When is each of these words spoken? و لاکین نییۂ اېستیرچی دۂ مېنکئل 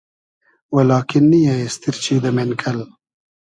و 0.73 0.77
لاکین 0.89 1.25
نییۂ 1.31 1.53
اېستیرچی 1.59 2.15
دۂ 2.23 2.29
مېنکئل 2.37 2.79